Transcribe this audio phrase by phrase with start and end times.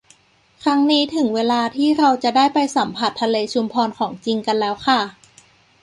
[0.63, 4.99] ครั้งนี้ถึงเวลาที่เราจะได้ไปสัมผัสทะเลชุมพรของจริงกันแล้วค่ะ